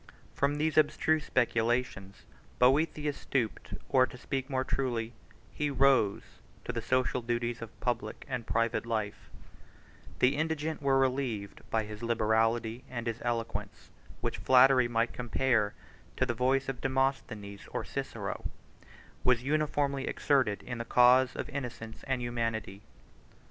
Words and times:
From 0.33 0.55
these 0.55 0.79
abstruse 0.79 1.25
speculations, 1.25 2.23
Boethius 2.57 3.15
stooped, 3.19 3.75
or, 3.87 4.07
to 4.07 4.17
speak 4.17 4.49
more 4.49 4.63
truly, 4.63 5.13
he 5.53 5.69
rose 5.69 6.23
to 6.65 6.73
the 6.73 6.81
social 6.81 7.21
duties 7.21 7.61
of 7.61 7.79
public 7.81 8.25
and 8.27 8.47
private 8.47 8.87
life: 8.87 9.29
the 10.17 10.37
indigent 10.37 10.81
were 10.81 10.97
relieved 10.97 11.61
by 11.69 11.83
his 11.83 12.01
liberality; 12.01 12.83
and 12.89 13.05
his 13.05 13.21
eloquence, 13.21 13.91
which 14.21 14.39
flattery 14.39 14.87
might 14.87 15.13
compare 15.13 15.75
to 16.17 16.25
the 16.25 16.33
voice 16.33 16.67
of 16.67 16.81
Demosthenes 16.81 17.67
or 17.69 17.85
Cicero, 17.85 18.49
was 19.23 19.43
uniformly 19.43 20.07
exerted 20.07 20.63
in 20.63 20.79
the 20.79 20.83
cause 20.83 21.35
of 21.35 21.47
innocence 21.47 22.03
and 22.07 22.23
humanity. 22.23 22.81